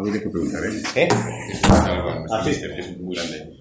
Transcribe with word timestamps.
Algo 0.00 0.12
que 0.12 0.30
preguntar, 0.30 0.64
¿eh? 0.64 0.82
¿Eh? 0.94 1.08
Ah, 1.68 2.42
sí, 2.42 2.52
es 2.52 2.98
muy 2.98 3.14
grande. 3.14 3.58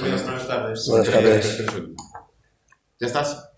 Buenas, 0.00 0.48
tardes. 0.48 0.88
Buenas 0.88 1.10
tardes. 1.10 1.64
¿Ya 2.98 3.06
estás? 3.06 3.50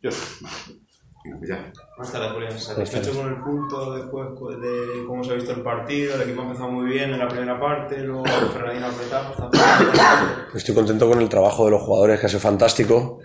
Yo. 0.00 0.10
Pues 0.10 1.48
ya. 1.48 1.72
Buenas 1.96 2.12
tardes, 2.12 2.32
Julián. 2.34 2.60
Satisfecho 2.60 3.12
con 3.12 3.28
el 3.30 3.40
punto 3.40 3.94
después 3.94 4.28
de 4.60 5.04
cómo 5.08 5.24
se 5.24 5.32
ha 5.32 5.34
visto 5.34 5.50
el 5.54 5.62
partido. 5.62 6.14
El 6.14 6.22
equipo 6.22 6.42
ha 6.42 6.44
empezado 6.44 6.70
muy 6.70 6.88
bien 6.88 7.10
en 7.10 7.18
la 7.18 7.26
primera 7.26 7.58
parte, 7.58 7.98
luego 7.98 8.24
Ferradina 8.52 8.90
apretamos. 8.90 9.36
Estoy 10.54 10.74
contento 10.76 11.08
con 11.08 11.20
el 11.20 11.28
trabajo 11.28 11.64
de 11.64 11.72
los 11.72 11.82
jugadores, 11.82 12.20
que 12.20 12.26
ha 12.26 12.28
sido 12.28 12.40
fantástico. 12.40 13.18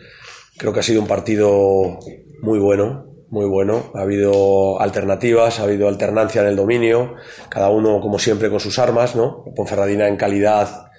Creo 0.58 0.74
que 0.74 0.80
ha 0.80 0.84
sido 0.84 1.02
un 1.02 1.08
partido 1.08 2.00
muy 2.42 2.60
bueno, 2.60 3.06
muy 3.30 3.46
bueno. 3.46 3.92
Ha 3.94 4.02
habido 4.02 4.82
alternativas, 4.82 5.60
ha 5.60 5.64
habido 5.64 5.88
alternancia 5.88 6.42
en 6.42 6.48
el 6.48 6.56
dominio, 6.56 7.16
cada 7.50 7.70
uno 7.70 8.02
como 8.02 8.20
siempre 8.20 8.50
con 8.50 8.60
sus 8.60 8.80
armas, 8.80 9.16
¿no? 9.16 9.44
Ponferradina 9.56 10.08
en 10.08 10.18
calidad 10.18 10.90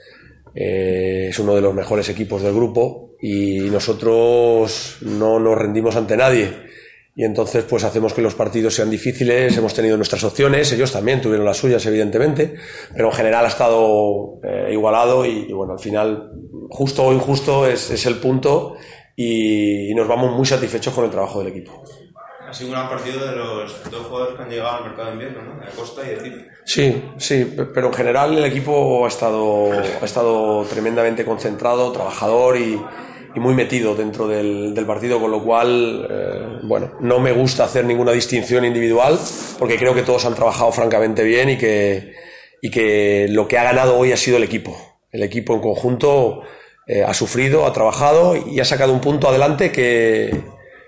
eh, 0.55 1.29
es 1.31 1.39
uno 1.39 1.55
de 1.55 1.61
los 1.61 1.75
mejores 1.75 2.09
equipos 2.09 2.43
del 2.43 2.55
grupo 2.55 3.17
y 3.21 3.61
nosotros 3.71 4.99
no 5.03 5.39
nos 5.39 5.59
rendimos 5.59 5.97
ante 5.97 6.17
nadie. 6.17 6.71
Y 7.15 7.25
entonces 7.25 7.65
pues 7.69 7.85
hacemos 7.85 8.15
que 8.15 8.23
los 8.23 8.35
partidos 8.35 8.75
sean 8.75 8.89
difíciles, 8.89 9.57
hemos 9.57 9.75
tenido 9.75 9.97
nuestras 9.97 10.23
opciones, 10.25 10.73
ellos 10.73 10.93
también 10.93 11.21
tuvieron 11.21 11.45
las 11.45 11.57
suyas 11.57 11.85
evidentemente, 11.87 12.55
pero 12.95 13.09
en 13.09 13.13
general 13.13 13.45
ha 13.45 13.49
estado 13.49 14.39
eh, 14.43 14.71
igualado 14.73 15.27
y, 15.27 15.53
bueno, 15.53 15.75
al 15.75 15.81
final 15.81 16.31
justo 16.71 17.05
o 17.07 17.13
injusto 17.13 17.67
es, 17.67 17.91
es 17.91 18.07
el 18.07 18.17
punto 18.17 18.77
y, 19.17 19.93
nos 19.95 20.09
vamos 20.09 20.33
muy 20.33 20.47
satisfechos 20.47 20.95
con 20.95 21.05
el 21.05 21.11
trabajo 21.11 21.41
del 21.41 21.49
equipo. 21.49 21.85
Ha 22.49 22.53
sido 22.53 22.71
un 22.71 22.75
gran 22.75 22.89
partido 22.89 23.25
de 23.25 23.37
los 23.37 23.91
dos 23.91 24.07
jugadores 24.07 24.37
que 24.37 24.43
han 24.43 24.51
llegado 24.51 24.79
al 24.79 24.85
mercado 24.85 25.07
de 25.09 25.13
invierno, 25.13 25.43
¿no? 25.43 25.61
De 25.61 25.67
Acosta 25.67 26.03
y 26.05 26.09
de 26.09 26.21
Cif. 26.21 26.35
Sí, 26.65 27.05
sí, 27.19 27.57
pero 27.73 27.89
en 27.89 27.93
general 27.93 28.37
el 28.37 28.45
equipo 28.45 29.05
ha 29.05 29.09
estado, 29.09 29.71
ha 29.73 30.05
estado 30.05 30.65
tremendamente 30.65 31.25
concentrado, 31.25 31.93
trabajador 31.93 32.57
y, 32.57 32.81
y 33.35 33.41
muy 33.41 33.55
metido 33.55 33.95
dentro 33.95 34.27
del, 34.27 34.75
del, 34.75 34.87
partido, 34.87 35.21
con 35.21 35.31
lo 35.31 35.43
cual, 35.45 36.07
eh, 36.11 36.59
bueno, 36.63 36.93
no 37.01 37.21
me 37.21 37.33
gusta 37.33 37.65
hacer 37.65 37.85
ninguna 37.85 38.13
distinción 38.13 38.65
individual 38.65 39.19
porque 39.59 39.77
creo 39.77 39.95
que 39.95 40.03
todos 40.03 40.25
han 40.25 40.35
trabajado 40.35 40.73
francamente 40.73 41.23
bien 41.23 41.51
y 41.51 41.59
que, 41.59 42.15
y 42.61 42.71
que 42.71 43.27
lo 43.31 43.47
que 43.47 43.59
ha 43.59 43.65
ganado 43.65 43.97
hoy 43.97 44.13
ha 44.13 44.17
sido 44.17 44.37
el 44.37 44.43
equipo. 44.43 44.77
El 45.13 45.23
equipo 45.23 45.55
en 45.55 45.61
conjunto 45.61 46.43
eh, 46.93 47.05
ha 47.05 47.15
sufrido, 47.15 47.67
ha 47.67 47.73
trabajado 47.73 48.35
y 48.35 48.59
ha 48.59 48.65
sacado 48.65 48.93
un 48.93 49.01
punto 49.01 49.29
adelante 49.29 49.71
que 49.71 50.43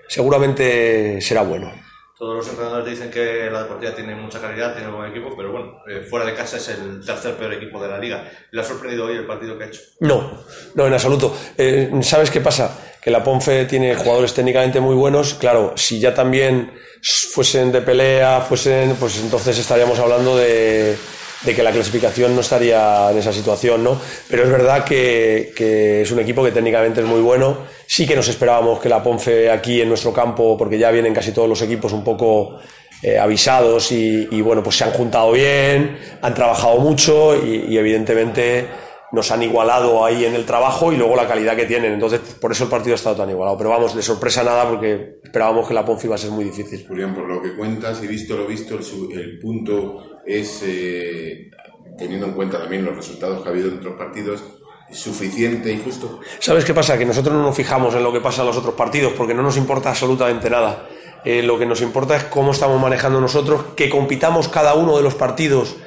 seguramente 0.09 1.21
será 1.21 1.43
bueno. 1.43 1.71
Todos 2.19 2.35
los 2.35 2.47
entrenadores 2.49 2.89
dicen 2.89 3.09
que 3.09 3.49
la 3.49 3.63
Deportiva 3.63 3.95
tiene 3.95 4.13
mucha 4.13 4.41
calidad, 4.41 4.73
tiene 4.73 4.89
un 4.89 4.97
buen 4.97 5.11
equipo, 5.11 5.33
pero 5.37 5.53
bueno, 5.53 5.77
eh, 5.87 6.01
fuera 6.01 6.25
de 6.25 6.33
casa 6.33 6.57
es 6.57 6.67
el 6.67 7.05
tercer 7.05 7.35
peor 7.35 7.53
equipo 7.53 7.81
de 7.81 7.87
la 7.87 7.97
liga. 7.99 8.29
¿Le 8.51 8.59
ha 8.59 8.65
sorprendido 8.65 9.05
hoy 9.05 9.15
el 9.15 9.25
partido 9.25 9.57
que 9.57 9.63
ha 9.63 9.67
hecho? 9.67 9.79
No, 10.01 10.43
no, 10.75 10.87
en 10.87 10.93
absoluto. 10.93 11.37
Eh, 11.57 11.89
¿Sabes 12.01 12.29
qué 12.29 12.41
pasa? 12.41 12.77
Que 13.01 13.09
la 13.09 13.23
Ponfe 13.23 13.63
tiene 13.63 13.95
jugadores 13.95 14.33
técnicamente 14.33 14.81
muy 14.81 14.95
buenos. 14.95 15.35
Claro, 15.35 15.71
si 15.77 16.01
ya 16.01 16.13
también 16.13 16.73
fuesen 17.01 17.71
de 17.71 17.81
pelea, 17.81 18.41
fuesen, 18.41 18.97
pues 18.99 19.19
entonces 19.19 19.57
estaríamos 19.57 19.97
hablando 19.99 20.35
de, 20.35 20.97
de 21.43 21.53
que 21.53 21.63
la 21.63 21.71
clasificación 21.71 22.35
no 22.35 22.41
estaría 22.41 23.11
en 23.11 23.17
esa 23.17 23.33
situación, 23.33 23.83
¿no? 23.83 23.99
Pero 24.29 24.43
es 24.43 24.49
verdad 24.49 24.83
que, 24.85 25.51
que, 25.55 26.01
es 26.01 26.11
un 26.11 26.19
equipo 26.19 26.43
que 26.43 26.51
técnicamente 26.51 27.01
es 27.01 27.07
muy 27.07 27.21
bueno. 27.21 27.57
Sí 27.85 28.07
que 28.07 28.15
nos 28.15 28.27
esperábamos 28.27 28.79
que 28.79 28.89
la 28.89 29.03
Ponfe 29.03 29.51
aquí 29.51 29.81
en 29.81 29.89
nuestro 29.89 30.13
campo, 30.13 30.57
porque 30.57 30.77
ya 30.77 30.91
vienen 30.91 31.13
casi 31.13 31.31
todos 31.31 31.49
los 31.49 31.61
equipos 31.61 31.91
un 31.91 32.03
poco 32.03 32.59
eh, 33.01 33.19
avisados 33.19 33.91
y, 33.91 34.27
y, 34.31 34.41
bueno, 34.41 34.63
pues 34.63 34.77
se 34.77 34.85
han 34.85 34.91
juntado 34.91 35.33
bien, 35.33 35.97
han 36.21 36.33
trabajado 36.33 36.77
mucho 36.79 37.35
y, 37.35 37.65
y, 37.67 37.77
evidentemente 37.77 38.67
nos 39.11 39.29
han 39.29 39.43
igualado 39.43 40.03
ahí 40.03 40.25
en 40.25 40.33
el 40.33 40.45
trabajo 40.45 40.91
y 40.91 40.97
luego 40.97 41.15
la 41.15 41.27
calidad 41.27 41.55
que 41.55 41.65
tienen. 41.65 41.93
Entonces, 41.93 42.21
por 42.39 42.51
eso 42.51 42.63
el 42.63 42.69
partido 42.69 42.93
ha 42.93 42.95
estado 42.95 43.17
tan 43.17 43.29
igualado. 43.29 43.57
Pero 43.57 43.69
vamos, 43.69 43.93
de 43.93 44.01
sorpresa 44.01 44.43
nada 44.43 44.67
porque 44.67 45.19
esperábamos 45.21 45.67
que 45.67 45.73
la 45.73 45.85
Ponfe 45.85 46.07
iba 46.07 46.15
a 46.15 46.17
ser 46.17 46.31
muy 46.31 46.45
difícil. 46.45 46.85
Julián, 46.87 47.13
por 47.13 47.27
lo 47.27 47.41
que 47.41 47.53
cuentas 47.55 48.01
y 48.01 48.07
visto 48.07 48.37
lo 48.37 48.47
visto, 48.47 48.75
el, 48.79 49.19
el 49.19 49.39
punto 49.39 50.12
es, 50.25 50.61
eh, 50.65 51.51
teniendo 51.97 52.27
en 52.27 52.33
cuenta 52.33 52.59
también 52.59 52.85
los 52.85 52.95
resultados 52.95 53.41
que 53.41 53.49
ha 53.49 53.51
habido 53.51 53.69
en 53.69 53.77
otros 53.77 53.95
partidos, 53.95 54.43
suficiente 54.91 55.71
y 55.71 55.81
justo. 55.83 56.19
¿Sabes 56.39 56.65
qué 56.65 56.73
pasa? 56.73 56.97
Que 56.97 57.05
nosotros 57.05 57.35
no 57.35 57.41
nos 57.41 57.55
fijamos 57.55 57.95
en 57.95 58.03
lo 58.03 58.13
que 58.13 58.21
pasa 58.21 58.41
en 58.41 58.47
los 58.47 58.57
otros 58.57 58.75
partidos 58.75 59.13
porque 59.13 59.33
no 59.33 59.41
nos 59.41 59.57
importa 59.57 59.89
absolutamente 59.89 60.49
nada. 60.49 60.87
Eh, 61.25 61.41
lo 61.41 61.57
que 61.57 61.65
nos 61.65 61.81
importa 61.81 62.15
es 62.15 62.23
cómo 62.25 62.51
estamos 62.51 62.79
manejando 62.81 63.21
nosotros, 63.21 63.63
que 63.75 63.89
compitamos 63.89 64.49
cada 64.49 64.73
uno 64.75 64.97
de 64.97 65.03
los 65.03 65.15
partidos 65.15 65.77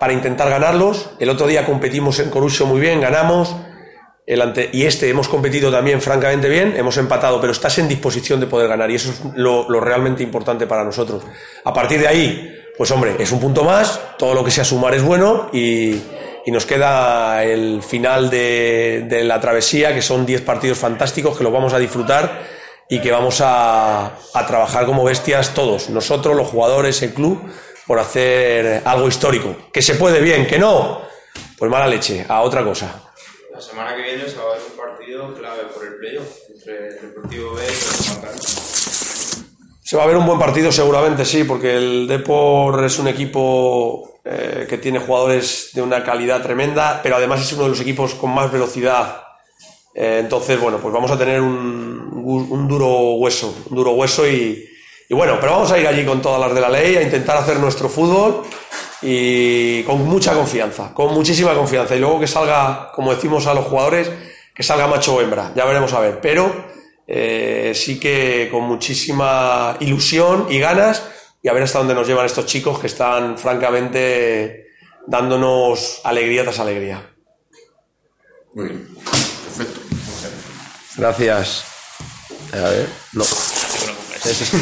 para 0.00 0.12
intentar 0.12 0.50
ganarlos. 0.50 1.10
El 1.20 1.30
otro 1.30 1.46
día 1.46 1.64
competimos 1.64 2.18
en 2.18 2.30
Corucho 2.30 2.66
muy 2.66 2.80
bien, 2.80 3.00
ganamos. 3.00 3.54
El 4.24 4.40
ante 4.40 4.70
y 4.72 4.84
este 4.84 5.08
hemos 5.08 5.28
competido 5.28 5.70
también 5.70 6.00
francamente 6.00 6.48
bien, 6.48 6.74
hemos 6.76 6.96
empatado, 6.96 7.40
pero 7.40 7.52
estás 7.52 7.78
en 7.78 7.88
disposición 7.88 8.38
de 8.38 8.46
poder 8.46 8.68
ganar 8.68 8.88
y 8.90 8.94
eso 8.94 9.10
es 9.10 9.20
lo, 9.34 9.68
lo 9.68 9.80
realmente 9.80 10.22
importante 10.22 10.66
para 10.66 10.84
nosotros. 10.84 11.24
A 11.64 11.72
partir 11.72 12.00
de 12.00 12.08
ahí, 12.08 12.61
pues 12.76 12.90
hombre, 12.90 13.16
es 13.18 13.30
un 13.32 13.40
punto 13.40 13.64
más, 13.64 14.00
todo 14.18 14.34
lo 14.34 14.44
que 14.44 14.50
sea 14.50 14.64
sumar 14.64 14.94
es 14.94 15.02
bueno 15.02 15.50
y, 15.52 16.00
nos 16.46 16.66
queda 16.66 17.44
el 17.44 17.82
final 17.82 18.28
de, 18.28 19.22
la 19.24 19.40
travesía, 19.40 19.94
que 19.94 20.02
son 20.02 20.26
10 20.26 20.42
partidos 20.42 20.76
fantásticos 20.78 21.38
que 21.38 21.44
los 21.44 21.52
vamos 21.52 21.72
a 21.72 21.78
disfrutar 21.78 22.42
y 22.88 23.00
que 23.00 23.12
vamos 23.12 23.40
a, 23.40 24.18
trabajar 24.46 24.84
como 24.84 25.04
bestias 25.04 25.54
todos, 25.54 25.88
nosotros, 25.90 26.36
los 26.36 26.48
jugadores, 26.48 27.00
el 27.02 27.14
club, 27.14 27.40
por 27.86 27.98
hacer 27.98 28.82
algo 28.84 29.08
histórico. 29.08 29.56
Que 29.72 29.82
se 29.82 29.94
puede 29.94 30.20
bien, 30.20 30.46
que 30.46 30.58
no, 30.58 31.02
pues 31.56 31.70
mala 31.70 31.86
leche, 31.86 32.26
a 32.28 32.42
otra 32.42 32.64
cosa. 32.64 33.12
La 33.52 33.60
semana 33.60 33.94
que 33.94 34.02
viene 34.02 34.28
se 34.28 34.36
va 34.36 34.42
a 34.42 34.54
ver 34.54 34.62
un 34.70 34.76
partido 34.76 35.34
clave 35.34 35.62
por 35.72 35.86
el 35.86 35.94
playoff 35.96 36.38
entre 36.52 36.88
el 36.88 37.00
Deportivo 37.00 37.54
B 37.54 37.62
y 37.62 37.68
el. 37.68 39.51
Se 39.92 39.98
va 39.98 40.04
a 40.04 40.06
ver 40.06 40.16
un 40.16 40.24
buen 40.24 40.38
partido 40.38 40.72
seguramente, 40.72 41.22
sí, 41.26 41.44
porque 41.44 41.76
el 41.76 42.08
Depor 42.08 42.82
es 42.82 42.98
un 42.98 43.08
equipo 43.08 44.20
eh, 44.24 44.64
que 44.66 44.78
tiene 44.78 44.98
jugadores 44.98 45.68
de 45.74 45.82
una 45.82 46.02
calidad 46.02 46.40
tremenda, 46.40 47.00
pero 47.02 47.16
además 47.16 47.42
es 47.42 47.52
uno 47.52 47.64
de 47.64 47.68
los 47.68 47.80
equipos 47.82 48.14
con 48.14 48.32
más 48.32 48.50
velocidad. 48.50 49.22
Eh, 49.94 50.20
entonces, 50.20 50.58
bueno, 50.58 50.78
pues 50.78 50.94
vamos 50.94 51.10
a 51.10 51.18
tener 51.18 51.42
un, 51.42 52.66
duro 52.66 53.16
hueso, 53.16 53.54
un 53.68 53.76
duro 53.76 53.90
hueso 53.90 54.26
y, 54.26 54.66
y, 55.10 55.14
bueno, 55.14 55.36
pero 55.38 55.52
vamos 55.52 55.70
a 55.72 55.78
ir 55.78 55.86
allí 55.86 56.06
con 56.06 56.22
todas 56.22 56.40
las 56.40 56.54
de 56.54 56.62
la 56.62 56.70
ley, 56.70 56.96
a 56.96 57.02
intentar 57.02 57.36
hacer 57.36 57.58
nuestro 57.58 57.90
fútbol 57.90 58.44
y 59.02 59.82
con 59.82 60.06
mucha 60.06 60.32
confianza, 60.32 60.94
con 60.94 61.12
muchísima 61.12 61.52
confianza. 61.52 61.94
Y 61.94 61.98
luego 61.98 62.18
que 62.18 62.26
salga, 62.26 62.90
como 62.94 63.12
decimos 63.12 63.46
a 63.46 63.52
los 63.52 63.66
jugadores, 63.66 64.10
que 64.54 64.62
salga 64.62 64.86
macho 64.86 65.16
o 65.16 65.20
hembra, 65.20 65.52
ya 65.54 65.66
veremos 65.66 65.92
a 65.92 66.00
ver. 66.00 66.18
Pero 66.22 66.72
eh, 67.06 67.72
sí 67.74 67.98
que 67.98 68.48
con 68.50 68.64
muchísima 68.64 69.76
ilusión 69.80 70.46
y 70.50 70.58
ganas 70.58 71.02
y 71.42 71.48
a 71.48 71.52
ver 71.52 71.64
hasta 71.64 71.78
dónde 71.78 71.94
nos 71.94 72.06
llevan 72.06 72.26
estos 72.26 72.46
chicos 72.46 72.78
que 72.78 72.86
están 72.86 73.36
francamente 73.36 74.68
dándonos 75.06 76.00
alegría 76.04 76.42
tras 76.44 76.60
alegría. 76.60 77.10
Muy 78.54 78.66
bien, 78.66 78.88
perfecto. 78.94 79.80
Gracias. 80.96 81.64
A 82.52 82.68
ver, 82.68 82.88
no. 83.12 83.24
No 83.24 83.30
te 83.72 83.78
preocupes. 83.84 84.52